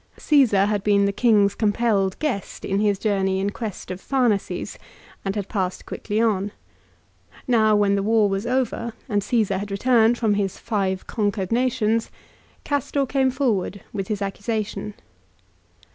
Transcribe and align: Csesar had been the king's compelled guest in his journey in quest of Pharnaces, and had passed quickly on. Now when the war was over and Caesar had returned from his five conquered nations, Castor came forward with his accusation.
Csesar 0.17 0.65
had 0.65 0.83
been 0.83 1.05
the 1.05 1.11
king's 1.11 1.53
compelled 1.53 2.17
guest 2.17 2.65
in 2.65 2.79
his 2.79 2.97
journey 2.97 3.39
in 3.39 3.51
quest 3.51 3.91
of 3.91 4.01
Pharnaces, 4.01 4.79
and 5.23 5.35
had 5.35 5.47
passed 5.47 5.85
quickly 5.85 6.19
on. 6.19 6.51
Now 7.47 7.75
when 7.75 7.93
the 7.93 8.01
war 8.01 8.27
was 8.27 8.47
over 8.47 8.93
and 9.07 9.23
Caesar 9.23 9.59
had 9.59 9.69
returned 9.69 10.17
from 10.17 10.33
his 10.33 10.57
five 10.57 11.05
conquered 11.05 11.51
nations, 11.51 12.09
Castor 12.63 13.05
came 13.05 13.29
forward 13.29 13.81
with 13.93 14.07
his 14.07 14.23
accusation. 14.23 14.95